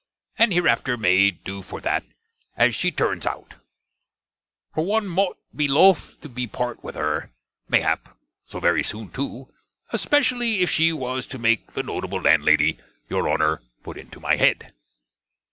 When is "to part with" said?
6.21-6.95